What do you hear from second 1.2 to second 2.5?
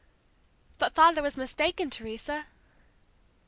was mistaken, Teresa!"